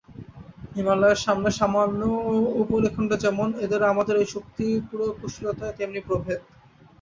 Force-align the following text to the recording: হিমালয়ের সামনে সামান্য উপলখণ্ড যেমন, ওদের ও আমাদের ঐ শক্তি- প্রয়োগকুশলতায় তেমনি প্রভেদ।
হিমালয়ের 0.75 1.15
সামনে 1.17 1.49
সামান্য 1.51 2.01
উপলখণ্ড 2.55 3.11
যেমন, 3.15 3.47
ওদের 3.63 3.81
ও 3.81 3.85
আমাদের 3.85 4.15
ঐ 4.17 4.23
শক্তি- 4.25 4.83
প্রয়োগকুশলতায় 4.89 5.75
তেমনি 5.77 5.99
প্রভেদ। 5.99 6.39